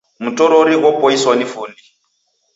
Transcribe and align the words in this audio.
Mtorori 0.25 0.75
ghopoiswa 0.81 1.33
ni 1.35 1.45
fundi. 1.51 1.83